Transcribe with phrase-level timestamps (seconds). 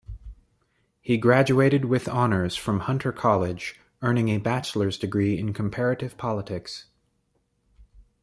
[0.99, 6.85] He graduated with honors from Hunter College, earning a bachelor's degree in comparative politics.